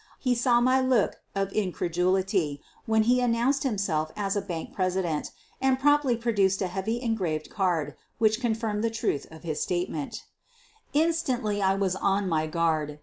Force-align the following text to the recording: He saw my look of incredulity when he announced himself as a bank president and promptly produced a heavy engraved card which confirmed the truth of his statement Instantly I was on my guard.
He 0.17 0.33
saw 0.33 0.59
my 0.59 0.81
look 0.81 1.17
of 1.35 1.53
incredulity 1.53 2.59
when 2.87 3.03
he 3.03 3.21
announced 3.21 3.61
himself 3.61 4.11
as 4.15 4.35
a 4.35 4.41
bank 4.41 4.73
president 4.73 5.29
and 5.61 5.79
promptly 5.79 6.17
produced 6.17 6.59
a 6.63 6.67
heavy 6.73 6.99
engraved 6.99 7.51
card 7.51 7.93
which 8.17 8.41
confirmed 8.41 8.83
the 8.83 8.89
truth 8.89 9.27
of 9.29 9.43
his 9.43 9.61
statement 9.61 10.23
Instantly 10.93 11.61
I 11.61 11.75
was 11.75 11.95
on 11.95 12.27
my 12.27 12.47
guard. 12.47 12.99